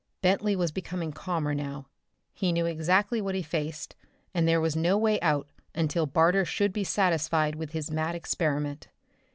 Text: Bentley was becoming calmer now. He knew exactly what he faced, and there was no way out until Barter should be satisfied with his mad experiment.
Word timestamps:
Bentley 0.23 0.55
was 0.55 0.71
becoming 0.71 1.11
calmer 1.11 1.53
now. 1.53 1.85
He 2.33 2.51
knew 2.51 2.65
exactly 2.65 3.21
what 3.21 3.35
he 3.35 3.43
faced, 3.43 3.95
and 4.33 4.47
there 4.47 4.59
was 4.59 4.75
no 4.75 4.97
way 4.97 5.21
out 5.21 5.47
until 5.75 6.07
Barter 6.07 6.43
should 6.43 6.73
be 6.73 6.83
satisfied 6.83 7.53
with 7.53 7.73
his 7.73 7.91
mad 7.91 8.15
experiment. 8.15 8.87